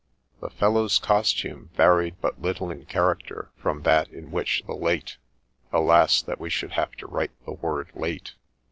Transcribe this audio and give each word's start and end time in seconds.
The 0.39 0.49
fellow's 0.49 0.97
costume 0.97 1.69
varied 1.75 2.15
but 2.21 2.41
little 2.41 2.71
in 2.71 2.85
character 2.85 3.51
from 3.55 3.83
that 3.83 4.07
in 4.09 4.31
which 4.31 4.63
the 4.65 4.73
late 4.73 5.17
(alas 5.71 6.23
1 6.23 6.25
that 6.25 6.39
we 6.39 6.49
should 6.49 6.71
have 6.71 6.93
to 6.93 7.05
write 7.07 7.33
the 7.45 7.51
word— 7.53 7.91
late 7.93 8.33